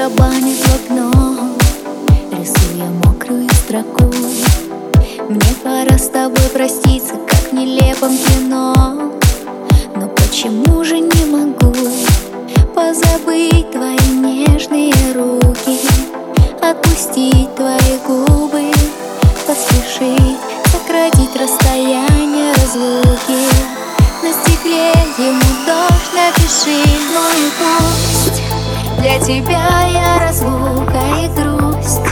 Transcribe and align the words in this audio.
барабанит 0.00 0.56
в 0.56 0.74
окно 0.74 1.10
Рисуя 2.32 2.88
мокрую 3.04 3.46
строку. 3.50 4.10
Мне 5.28 5.54
пора 5.62 5.98
с 5.98 6.08
тобой 6.08 6.48
проститься, 6.52 7.14
как 7.26 7.50
в 7.50 7.52
нелепом 7.52 8.16
кино. 8.16 9.12
Но 9.96 10.08
почему 10.08 10.84
же 10.84 11.00
не 11.00 11.24
могу 11.26 11.74
позабыть 12.74 13.70
твои 13.72 13.98
нежные 14.08 14.94
руки? 15.12 15.78
Отпустить 16.62 17.54
твои 17.54 17.98
губы, 18.06 18.72
поспешить 19.46 20.38
сократить 20.72 21.36
расстояние 21.36 22.54
разлуки. 22.54 23.40
На 24.22 24.32
стекле 24.32 24.92
ему 25.18 25.42
дождь 25.66 26.14
напиши 26.14 26.86
мой 27.12 27.50
пусть 27.58 28.09
Для 29.00 29.18
тебя 29.18 29.88
я 29.88 30.18
разлука 30.20 31.00
и 31.22 31.28
грусть. 31.28 32.02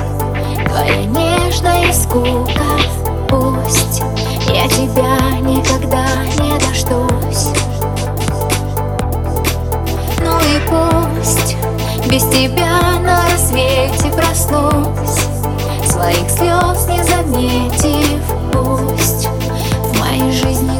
Твоя 0.67 1.05
нежная 1.05 1.93
скука 1.93 2.65
Пусть. 3.29 4.01
Я 4.47 4.67
тебя 4.69 5.19
никогда 5.43 6.07
не 6.39 6.59
дождусь. 6.59 7.53
Ну 10.21 10.39
и 10.41 10.61
пусть 10.67 11.57
без 12.11 12.23
тебя 12.31 12.99
на 13.03 13.23
рассвете 13.33 14.11
проснусь. 14.17 15.27
Своих 15.85 16.31
слез 16.31 16.89
не 16.89 17.05
заметив 17.05 18.23
Пусть 18.51 19.27
в 19.27 20.01
моей 20.01 20.33
жизни 20.33 20.78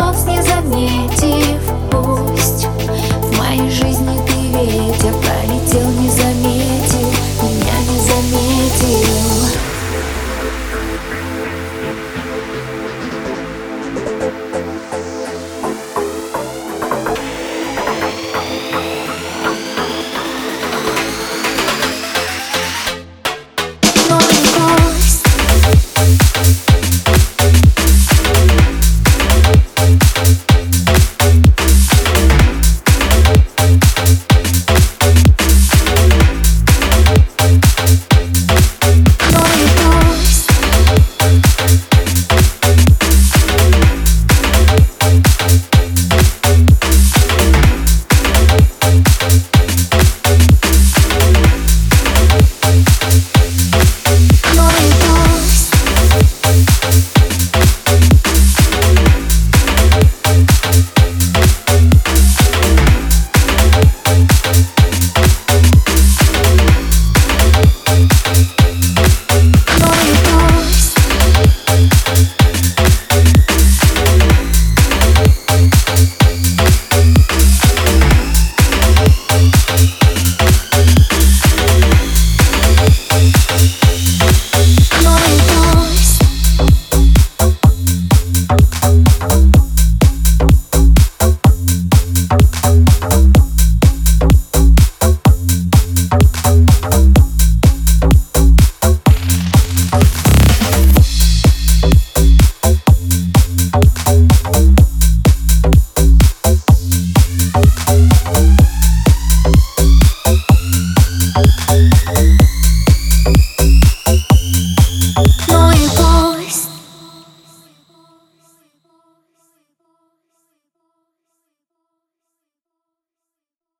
Своих 0.00 0.29